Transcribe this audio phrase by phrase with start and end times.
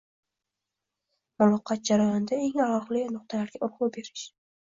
[1.43, 4.27] muloqot jarayonida eng og‘riqli nuqtalarga urg‘u berish